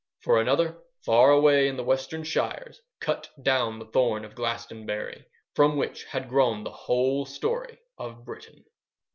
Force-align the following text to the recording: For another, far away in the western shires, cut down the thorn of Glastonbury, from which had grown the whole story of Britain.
For 0.21 0.41
another, 0.41 0.81
far 1.05 1.29
away 1.29 1.67
in 1.67 1.77
the 1.77 1.83
western 1.83 2.23
shires, 2.23 2.81
cut 2.99 3.29
down 3.39 3.77
the 3.77 3.85
thorn 3.85 4.25
of 4.25 4.33
Glastonbury, 4.33 5.27
from 5.53 5.77
which 5.77 6.05
had 6.05 6.27
grown 6.27 6.63
the 6.63 6.71
whole 6.71 7.23
story 7.27 7.77
of 7.99 8.25
Britain. 8.25 8.65